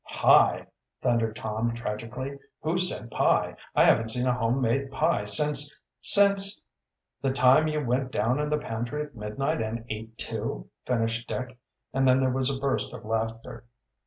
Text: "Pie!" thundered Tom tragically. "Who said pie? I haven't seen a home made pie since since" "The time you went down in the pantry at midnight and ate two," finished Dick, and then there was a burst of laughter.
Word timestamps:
"Pie!" 0.09 0.65
thundered 1.03 1.35
Tom 1.35 1.75
tragically. 1.75 2.39
"Who 2.63 2.79
said 2.79 3.11
pie? 3.11 3.55
I 3.75 3.83
haven't 3.83 4.09
seen 4.09 4.25
a 4.25 4.33
home 4.33 4.59
made 4.59 4.89
pie 4.89 5.25
since 5.25 5.77
since" 6.01 6.65
"The 7.21 7.31
time 7.31 7.67
you 7.67 7.85
went 7.85 8.11
down 8.11 8.39
in 8.39 8.49
the 8.49 8.57
pantry 8.57 9.03
at 9.03 9.15
midnight 9.15 9.61
and 9.61 9.85
ate 9.89 10.17
two," 10.17 10.71
finished 10.87 11.29
Dick, 11.29 11.55
and 11.93 12.07
then 12.07 12.19
there 12.19 12.31
was 12.33 12.49
a 12.49 12.59
burst 12.59 12.93
of 12.93 13.05
laughter. 13.05 13.65